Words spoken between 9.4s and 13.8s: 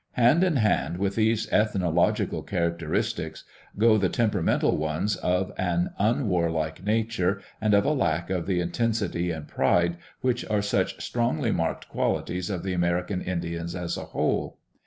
pride which are such strongly marked qualities of the American Indians